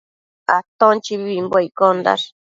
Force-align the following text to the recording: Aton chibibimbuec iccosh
Aton 0.57 0.95
chibibimbuec 1.03 1.63
iccosh 1.67 2.25